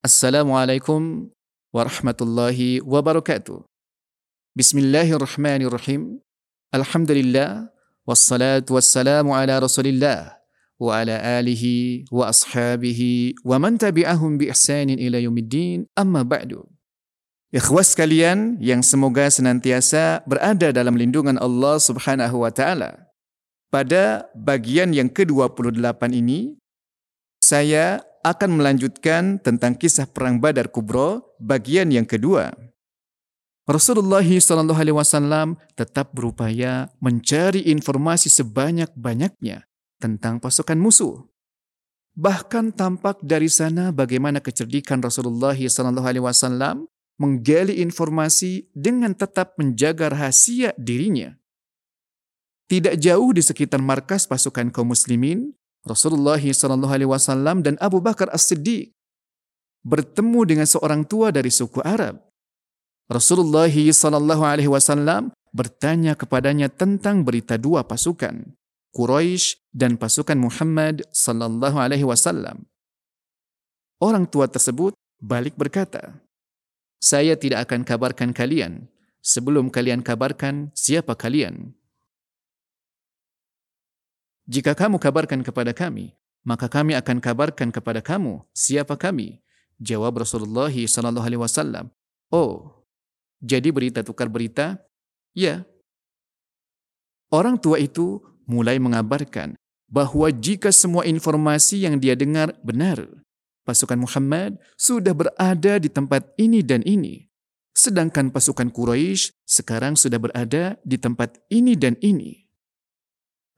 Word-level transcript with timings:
Assalamualaikum 0.00 1.28
warahmatullahi 1.76 2.80
wabarakatuh. 2.80 3.60
Bismillahirrahmanirrahim. 4.56 6.24
Alhamdulillah 6.72 7.68
wassalatu 8.08 8.80
wassalamu 8.80 9.36
ala 9.36 9.60
Rasulillah 9.60 10.40
wa 10.80 10.96
ala 10.96 11.20
alihi 11.20 12.08
wa 12.08 12.32
ashabihi 12.32 13.44
wa 13.44 13.60
man 13.60 13.76
tabi'ahum 13.76 14.40
bi 14.40 14.48
ihsanin 14.48 14.96
ila 14.96 15.20
yaumiddin. 15.20 15.84
Amma 15.92 16.24
ba'du. 16.24 16.64
Ikhwas 17.52 17.92
sekalian 17.92 18.56
yang 18.56 18.80
semoga 18.80 19.28
senantiasa 19.28 20.24
berada 20.24 20.72
dalam 20.72 20.96
lindungan 20.96 21.36
Allah 21.36 21.76
Subhanahu 21.76 22.40
wa 22.40 22.48
taala. 22.48 23.04
Pada 23.68 24.32
bagian 24.32 24.96
yang 24.96 25.12
ke-28 25.12 26.00
ini 26.16 26.56
saya 27.44 28.00
akan 28.20 28.60
melanjutkan 28.60 29.40
tentang 29.40 29.76
kisah 29.76 30.04
perang 30.08 30.40
Badar 30.40 30.68
Kubro 30.68 31.36
bagian 31.40 31.88
yang 31.88 32.04
kedua. 32.04 32.52
Rasulullah 33.70 34.24
Shallallahu 34.24 34.80
Alaihi 34.80 34.96
Wasallam 34.96 35.54
tetap 35.78 36.10
berupaya 36.10 36.90
mencari 36.98 37.70
informasi 37.70 38.26
sebanyak-banyaknya 38.26 39.68
tentang 40.02 40.42
pasukan 40.42 40.74
musuh. 40.74 41.22
Bahkan 42.18 42.74
tampak 42.74 43.22
dari 43.22 43.46
sana 43.46 43.94
bagaimana 43.94 44.42
kecerdikan 44.42 44.98
Rasulullah 44.98 45.54
Shallallahu 45.54 46.02
Alaihi 46.08 46.24
Wasallam 46.26 46.90
menggali 47.20 47.78
informasi 47.84 48.66
dengan 48.74 49.14
tetap 49.14 49.54
menjaga 49.60 50.10
rahasia 50.10 50.74
dirinya. 50.74 51.36
Tidak 52.66 52.96
jauh 52.98 53.30
di 53.30 53.42
sekitar 53.44 53.78
markas 53.78 54.26
pasukan 54.26 54.72
kaum 54.72 54.90
muslimin, 54.90 55.52
Rasulullah 55.84 56.40
Shallallahu 56.40 56.92
Alaihi 56.92 57.08
Wasallam 57.08 57.64
dan 57.64 57.80
Abu 57.80 58.04
Bakar 58.04 58.28
As-Siddiq 58.30 58.92
bertemu 59.80 60.40
dengan 60.44 60.66
seorang 60.68 61.08
tua 61.08 61.32
dari 61.32 61.48
suku 61.48 61.80
Arab. 61.80 62.20
Rasulullah 63.08 63.70
Shallallahu 63.70 64.44
Alaihi 64.44 64.70
Wasallam 64.70 65.32
bertanya 65.50 66.14
kepadanya 66.14 66.70
tentang 66.70 67.26
berita 67.26 67.56
dua 67.58 67.82
pasukan, 67.82 68.54
Quraisy 68.94 69.58
dan 69.72 69.96
pasukan 69.96 70.36
Muhammad 70.38 71.02
Sallallahu 71.10 71.76
Alaihi 71.80 72.06
Wasallam. 72.06 72.68
Orang 74.00 74.28
tua 74.28 74.48
tersebut 74.48 74.94
balik 75.20 75.56
berkata, 75.56 76.20
saya 77.00 77.34
tidak 77.34 77.68
akan 77.68 77.82
kabarkan 77.82 78.30
kalian 78.36 78.88
sebelum 79.24 79.72
kalian 79.72 80.04
kabarkan 80.04 80.72
siapa 80.76 81.16
kalian. 81.16 81.72
Jika 84.50 84.74
kamu 84.74 84.98
kabarkan 84.98 85.46
kepada 85.46 85.70
kami, 85.70 86.18
maka 86.42 86.66
kami 86.66 86.98
akan 86.98 87.22
kabarkan 87.22 87.70
kepada 87.70 88.02
kamu 88.02 88.42
siapa 88.50 88.98
kami. 88.98 89.38
Jawab 89.78 90.26
Rasulullah 90.26 90.74
sallallahu 90.74 91.22
alaihi 91.22 91.38
wasallam, 91.38 91.94
"Oh, 92.34 92.82
jadi 93.38 93.70
berita 93.70 94.02
tukar 94.02 94.26
berita?" 94.26 94.82
Ya. 95.38 95.62
Orang 97.30 97.62
tua 97.62 97.78
itu 97.78 98.18
mulai 98.50 98.82
mengabarkan 98.82 99.54
bahwa 99.86 100.26
jika 100.34 100.74
semua 100.74 101.06
informasi 101.06 101.86
yang 101.86 102.02
dia 102.02 102.18
dengar 102.18 102.50
benar, 102.66 103.06
pasukan 103.62 104.02
Muhammad 104.02 104.58
sudah 104.74 105.14
berada 105.14 105.78
di 105.78 105.86
tempat 105.86 106.26
ini 106.34 106.66
dan 106.66 106.82
ini. 106.82 107.30
Sedangkan 107.70 108.34
pasukan 108.34 108.74
Quraisy 108.74 109.30
sekarang 109.46 109.94
sudah 109.94 110.18
berada 110.18 110.74
di 110.82 110.98
tempat 110.98 111.38
ini 111.54 111.78
dan 111.78 111.94
ini. 112.02 112.49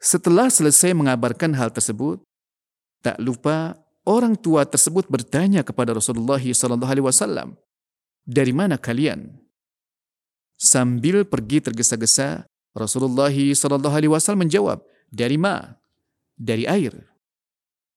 Setelah 0.03 0.51
selesai 0.51 0.99
mengabarkan 0.99 1.55
hal 1.55 1.71
tersebut, 1.71 2.19
tak 3.07 3.23
lupa 3.23 3.79
orang 4.03 4.35
tua 4.35 4.67
tersebut 4.67 5.07
bertanya 5.07 5.63
kepada 5.63 5.95
Rasulullah 5.95 6.43
SAW, 6.43 7.55
"Dari 8.27 8.51
mana 8.51 8.83
kalian?" 8.83 9.39
Sambil 10.59 11.23
pergi 11.23 11.63
tergesa-gesa, 11.63 12.51
Rasulullah 12.75 13.31
SAW 13.31 14.35
menjawab, 14.35 14.83
"Dari 15.07 15.39
ma? 15.39 15.79
Dari 16.35 16.67
air." 16.67 17.15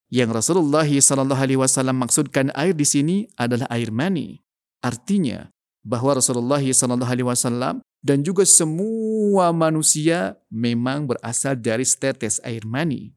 Yang 0.06 0.30
Rasulullah 0.30 0.86
SAW 0.86 1.90
maksudkan 1.90 2.54
air 2.54 2.70
di 2.70 2.86
sini 2.86 3.16
adalah 3.34 3.66
air 3.74 3.90
mani. 3.90 4.38
Artinya 4.78 5.50
bahwa 5.82 6.22
Rasulullah 6.22 6.62
SAW 6.62 7.82
dan 8.06 8.22
juga 8.22 8.46
semua 8.46 9.50
manusia 9.50 10.38
memang 10.46 11.10
berasal 11.10 11.58
dari 11.58 11.82
setetes 11.82 12.38
air 12.46 12.62
mani. 12.62 13.10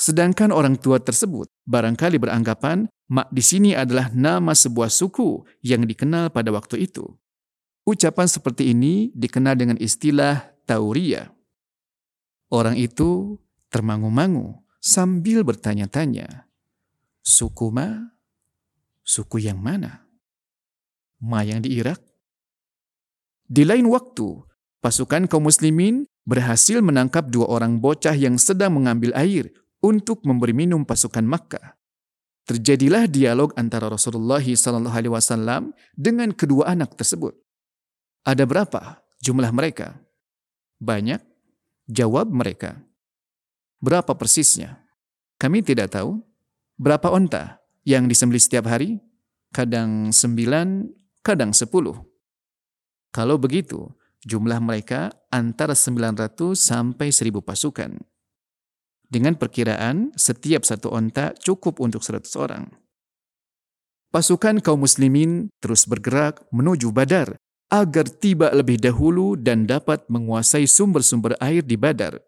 Sedangkan 0.00 0.48
orang 0.48 0.80
tua 0.80 0.96
tersebut 0.96 1.44
barangkali 1.68 2.16
beranggapan 2.16 2.88
mak 3.12 3.28
di 3.28 3.44
sini 3.44 3.76
adalah 3.76 4.08
nama 4.16 4.56
sebuah 4.56 4.88
suku 4.88 5.44
yang 5.60 5.84
dikenal 5.84 6.32
pada 6.32 6.48
waktu 6.56 6.88
itu. 6.88 7.04
Ucapan 7.84 8.24
seperti 8.24 8.72
ini 8.72 9.12
dikenal 9.12 9.60
dengan 9.60 9.76
istilah 9.76 10.56
tauria. 10.64 11.28
Orang 12.48 12.80
itu 12.80 13.36
termangu-mangu 13.68 14.64
sambil 14.80 15.44
bertanya-tanya, 15.44 16.48
suku 17.20 17.68
ma? 17.68 18.08
Suku 19.04 19.36
yang 19.44 19.60
mana? 19.60 20.08
Ma 21.20 21.44
yang 21.44 21.60
di 21.60 21.76
Irak? 21.76 22.00
Di 23.44 23.68
lain 23.68 23.92
waktu, 23.92 24.40
pasukan 24.80 25.28
kaum 25.28 25.44
muslimin 25.44 26.08
berhasil 26.24 26.80
menangkap 26.80 27.28
dua 27.28 27.48
orang 27.52 27.76
bocah 27.78 28.16
yang 28.16 28.40
sedang 28.40 28.80
mengambil 28.80 29.12
air 29.12 29.52
untuk 29.84 30.24
memberi 30.24 30.56
minum 30.56 30.88
pasukan 30.88 31.24
Makkah. 31.24 31.76
Terjadilah 32.44 33.08
dialog 33.08 33.52
antara 33.56 33.88
Rasulullah 33.88 34.40
SAW 34.40 35.72
dengan 35.96 36.32
kedua 36.32 36.72
anak 36.72 36.96
tersebut. 36.96 37.36
Ada 38.24 38.48
berapa 38.48 39.04
jumlah 39.20 39.52
mereka? 39.52 40.00
Banyak? 40.80 41.20
Jawab 41.88 42.32
mereka. 42.32 42.80
Berapa 43.80 44.16
persisnya? 44.16 44.80
Kami 45.36 45.60
tidak 45.60 45.92
tahu. 45.92 46.20
Berapa 46.80 47.12
onta 47.12 47.60
yang 47.84 48.08
disembeli 48.08 48.40
setiap 48.40 48.68
hari? 48.68 48.96
Kadang 49.52 50.12
sembilan, 50.12 50.88
kadang 51.20 51.52
sepuluh. 51.52 52.13
Kalau 53.14 53.38
begitu, 53.38 53.94
jumlah 54.26 54.58
mereka 54.58 55.14
antara 55.30 55.78
900 55.78 56.58
sampai 56.58 57.14
1000 57.14 57.38
pasukan. 57.38 57.94
Dengan 59.06 59.38
perkiraan 59.38 60.10
setiap 60.18 60.66
satu 60.66 60.90
onta 60.90 61.30
cukup 61.38 61.78
untuk 61.78 62.02
100 62.02 62.26
orang. 62.34 62.66
Pasukan 64.10 64.58
kaum 64.58 64.82
muslimin 64.82 65.46
terus 65.62 65.86
bergerak 65.86 66.42
menuju 66.50 66.90
Badar 66.90 67.38
agar 67.70 68.10
tiba 68.10 68.50
lebih 68.50 68.82
dahulu 68.82 69.38
dan 69.38 69.70
dapat 69.70 70.02
menguasai 70.10 70.66
sumber-sumber 70.66 71.38
air 71.38 71.62
di 71.62 71.78
Badar. 71.78 72.18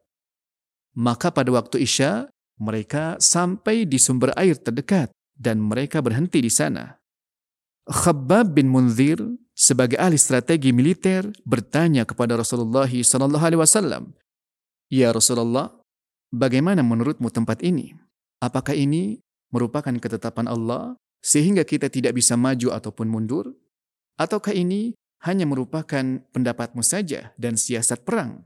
Maka 0.94 1.34
pada 1.34 1.50
waktu 1.50 1.82
Isya, 1.82 2.30
mereka 2.62 3.18
sampai 3.18 3.91
di 3.91 3.98
sumber 3.98 4.30
air 4.38 4.54
terdekat 4.54 5.10
dan 5.34 5.58
mereka 5.58 5.98
berhenti 5.98 6.41
di 6.41 6.50
sana. 6.50 6.94
Khabbab 7.86 8.54
bin 8.54 8.70
Munzir 8.70 9.20
sebagai 9.56 9.97
ahli 9.97 10.21
strategi 10.21 10.71
militer 10.71 11.25
bertanya 11.49 12.05
kepada 12.05 12.37
Rasulullah 12.37 12.84
sallallahu 12.84 13.41
alaihi 13.41 13.61
wasallam, 13.65 14.12
"Ya 14.93 15.11
Rasulullah, 15.11 15.72
bagaimana 16.28 16.84
menurutmu 16.84 17.33
tempat 17.33 17.65
ini? 17.65 17.97
Apakah 18.45 18.77
ini 18.77 19.25
merupakan 19.49 19.97
ketetapan 19.97 20.47
Allah 20.47 21.00
sehingga 21.25 21.65
kita 21.65 21.89
tidak 21.89 22.12
bisa 22.12 22.37
maju 22.37 22.77
ataupun 22.77 23.09
mundur? 23.09 23.56
Ataukah 24.21 24.53
ini 24.53 24.93
hanya 25.25 25.49
merupakan 25.49 26.05
pendapatmu 26.31 26.84
saja 26.84 27.33
dan 27.41 27.56
siasat 27.56 28.05
perang?" 28.05 28.45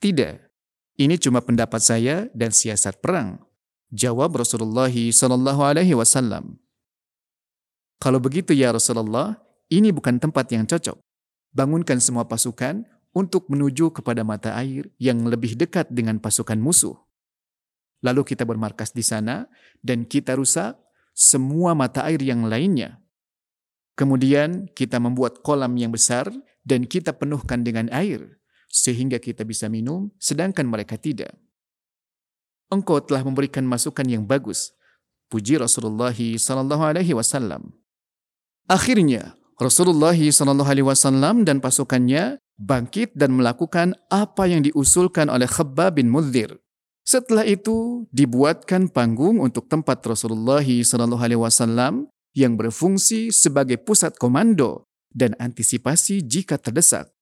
Tidak. 0.00 0.48
Ini 1.00 1.16
cuma 1.16 1.40
pendapat 1.40 1.80
saya 1.80 2.28
dan 2.36 2.52
siasat 2.52 3.00
perang. 3.00 3.40
Jawab 3.92 4.36
Rasulullah 4.36 4.92
sallallahu 4.92 5.60
alaihi 5.64 5.96
wasallam. 5.96 6.60
Kalau 8.00 8.16
begitu 8.16 8.56
ya 8.56 8.72
Rasulullah, 8.72 9.36
ini 9.70 9.94
bukan 9.94 10.18
tempat 10.18 10.50
yang 10.50 10.66
cocok. 10.66 10.98
Bangunkan 11.54 12.02
semua 12.02 12.26
pasukan 12.26 12.82
untuk 13.14 13.46
menuju 13.50 13.94
kepada 13.94 14.22
mata 14.22 14.54
air 14.58 14.90
yang 14.98 15.26
lebih 15.26 15.54
dekat 15.58 15.90
dengan 15.90 16.18
pasukan 16.18 16.58
musuh. 16.58 16.94
Lalu 18.02 18.34
kita 18.34 18.42
bermarkas 18.42 18.90
di 18.90 19.06
sana 19.06 19.46
dan 19.82 20.06
kita 20.06 20.34
rusak 20.38 20.78
semua 21.14 21.74
mata 21.74 22.06
air 22.06 22.22
yang 22.22 22.46
lainnya. 22.46 22.98
Kemudian 23.98 24.70
kita 24.72 24.96
membuat 24.96 25.44
kolam 25.44 25.76
yang 25.76 25.92
besar 25.92 26.30
dan 26.64 26.88
kita 26.88 27.12
penuhkan 27.12 27.60
dengan 27.60 27.90
air 27.92 28.40
sehingga 28.70 29.18
kita 29.18 29.42
bisa 29.44 29.66
minum 29.66 30.14
sedangkan 30.16 30.64
mereka 30.64 30.96
tidak. 30.96 31.34
Engkau 32.70 33.02
telah 33.02 33.26
memberikan 33.26 33.66
masukan 33.66 34.06
yang 34.06 34.24
bagus. 34.24 34.70
Puji 35.26 35.58
Rasulullah 35.58 36.14
sallallahu 36.14 36.82
alaihi 36.86 37.14
wasallam. 37.14 37.74
Akhirnya, 38.70 39.34
Rasulullah 39.60 40.16
SAW 40.16 41.44
dan 41.44 41.60
pasukannya 41.60 42.40
bangkit 42.56 43.12
dan 43.12 43.36
melakukan 43.36 43.92
apa 44.08 44.48
yang 44.48 44.64
diusulkan 44.64 45.28
oleh 45.28 45.44
Khabbab 45.44 46.00
bin 46.00 46.08
Mudhir. 46.08 46.56
Setelah 47.04 47.44
itu, 47.44 48.08
dibuatkan 48.08 48.88
panggung 48.88 49.36
untuk 49.36 49.68
tempat 49.68 50.00
Rasulullah 50.00 50.64
SAW 50.64 52.08
yang 52.32 52.56
berfungsi 52.56 53.28
sebagai 53.28 53.76
pusat 53.76 54.16
komando 54.16 54.88
dan 55.12 55.36
antisipasi 55.36 56.24
jika 56.24 56.56
terdesak. 56.56 57.12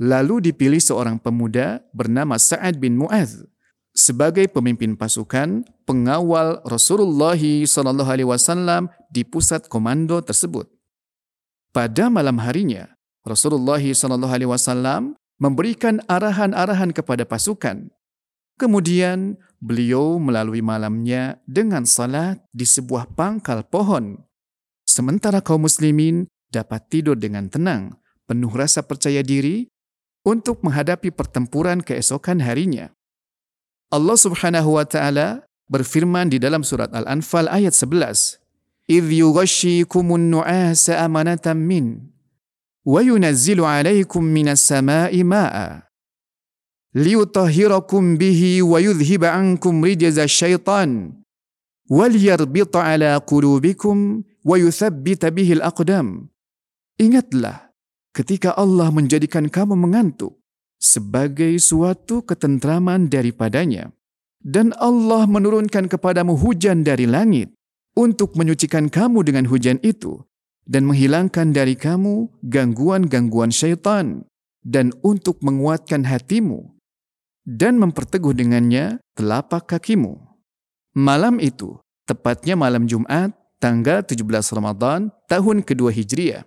Lalu 0.00 0.48
dipilih 0.48 0.80
seorang 0.80 1.20
pemuda 1.20 1.84
bernama 1.92 2.40
Sa'ad 2.40 2.80
bin 2.80 2.96
Mu'adz 2.96 3.44
sebagai 3.92 4.48
pemimpin 4.48 4.96
pasukan 4.96 5.68
pengawal 5.84 6.64
Rasulullah 6.64 7.36
Wasallam 8.24 8.88
di 9.12 9.20
pusat 9.28 9.68
komando 9.68 10.24
tersebut. 10.24 10.81
Pada 11.72 12.12
malam 12.12 12.36
harinya, 12.36 12.92
Rasulullah 13.24 13.80
Wasallam 13.80 15.16
memberikan 15.40 16.04
arahan-arahan 16.04 16.92
kepada 16.92 17.24
pasukan. 17.24 17.88
Kemudian 18.60 19.40
beliau 19.56 20.20
melalui 20.20 20.60
malamnya 20.60 21.40
dengan 21.48 21.88
salat 21.88 22.44
di 22.52 22.68
sebuah 22.68 23.16
pangkal 23.16 23.64
pohon. 23.64 24.20
Sementara 24.84 25.40
kaum 25.40 25.64
muslimin 25.64 26.28
dapat 26.52 26.92
tidur 26.92 27.16
dengan 27.16 27.48
tenang, 27.48 27.96
penuh 28.28 28.52
rasa 28.52 28.84
percaya 28.84 29.24
diri 29.24 29.64
untuk 30.28 30.60
menghadapi 30.60 31.08
pertempuran 31.08 31.80
keesokan 31.80 32.44
harinya. 32.44 32.92
Allah 33.88 34.20
Subhanahu 34.20 34.76
wa 34.76 34.84
taala 34.84 35.48
berfirman 35.72 36.28
di 36.28 36.36
dalam 36.36 36.60
surat 36.60 36.92
Al-Anfal 36.92 37.48
ayat 37.48 37.72
11, 37.72 38.41
"Idh 38.96 39.10
yughashshikumun 39.22 40.24
nu'asa 40.34 40.92
amanatan 41.06 41.58
min 41.70 41.86
wa 42.92 43.00
yunazzilu 43.08 43.64
'alaikum 43.64 44.20
minas 44.36 44.60
sama'i 44.70 45.22
ma'a 45.32 45.88
liyutahhirakum 46.92 48.20
bihi 48.20 48.60
wa 48.60 48.78
yudhhiba 48.86 49.32
'ankum 49.32 49.80
rijza 49.80 50.28
syaitan 50.28 50.90
wal 51.88 52.12
yarbita 52.12 52.84
'ala 52.84 53.12
qulubikum 53.30 54.28
wa 54.44 54.56
yuthabbita 54.60 55.32
bihi 55.36 55.52
al-aqdam." 55.58 56.28
Ingatlah 57.00 57.72
ketika 58.12 58.52
Allah 58.52 58.92
menjadikan 58.92 59.48
kamu 59.48 59.74
mengantuk 59.74 60.36
sebagai 60.82 61.54
suatu 61.62 62.26
ketentraman 62.26 63.06
daripadanya. 63.06 63.94
Dan 64.42 64.74
Allah 64.74 65.22
menurunkan 65.30 65.86
kepadamu 65.86 66.34
hujan 66.34 66.82
dari 66.82 67.06
langit 67.06 67.54
untuk 67.92 68.34
menyucikan 68.38 68.88
kamu 68.88 69.26
dengan 69.26 69.44
hujan 69.48 69.78
itu 69.84 70.22
dan 70.64 70.88
menghilangkan 70.88 71.52
dari 71.52 71.74
kamu 71.74 72.30
gangguan-gangguan 72.46 73.50
syaitan 73.50 74.24
dan 74.62 74.94
untuk 75.02 75.42
menguatkan 75.42 76.06
hatimu 76.06 76.72
dan 77.42 77.76
memperteguh 77.82 78.32
dengannya 78.32 79.02
telapak 79.18 79.66
kakimu. 79.66 80.16
Malam 80.94 81.42
itu, 81.42 81.80
tepatnya 82.06 82.54
malam 82.54 82.86
Jumat, 82.86 83.34
tanggal 83.58 84.06
17 84.06 84.22
Ramadan 84.54 85.10
tahun 85.26 85.66
kedua 85.66 85.90
Hijriah, 85.90 86.46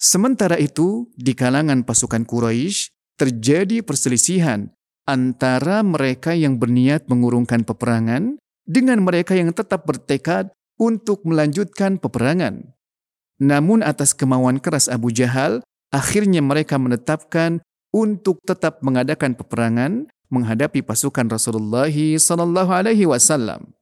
Sementara 0.00 0.56
itu, 0.56 1.12
di 1.12 1.36
kalangan 1.36 1.84
pasukan 1.84 2.24
Quraisy 2.24 2.88
terjadi 3.20 3.84
perselisihan 3.84 4.72
antara 5.04 5.84
mereka 5.84 6.32
yang 6.32 6.56
berniat 6.56 7.04
mengurungkan 7.04 7.68
peperangan 7.68 8.40
dengan 8.70 9.02
mereka 9.02 9.34
yang 9.34 9.50
tetap 9.50 9.82
bertekad 9.82 10.54
untuk 10.78 11.26
melanjutkan 11.26 11.98
peperangan. 11.98 12.70
Namun 13.42 13.82
atas 13.82 14.14
kemauan 14.14 14.62
keras 14.62 14.86
Abu 14.86 15.10
Jahal, 15.10 15.66
akhirnya 15.90 16.38
mereka 16.38 16.78
menetapkan 16.78 17.58
untuk 17.90 18.38
tetap 18.46 18.78
mengadakan 18.86 19.34
peperangan 19.34 20.06
menghadapi 20.30 20.86
pasukan 20.86 21.26
Rasulullah 21.26 21.90
sallallahu 21.90 22.70
alaihi 22.70 23.10
wasallam. 23.10 23.74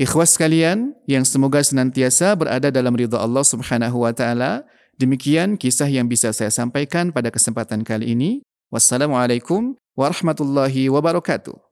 Ikhwas 0.00 0.40
sekalian 0.40 0.96
yang 1.04 1.28
semoga 1.28 1.60
senantiasa 1.60 2.32
berada 2.32 2.72
dalam 2.72 2.96
ridha 2.96 3.20
Allah 3.20 3.44
Subhanahu 3.44 4.08
wa 4.08 4.16
taala, 4.16 4.64
Demikian 5.00 5.56
kisah 5.56 5.88
yang 5.88 6.12
bisa 6.12 6.28
saya 6.28 6.52
sampaikan 6.52 7.08
pada 7.08 7.32
kesempatan 7.32 7.80
kali 7.88 8.12
ini. 8.12 8.44
Wassalamualaikum 8.68 9.72
warahmatullahi 9.96 10.92
wabarakatuh. 10.92 11.69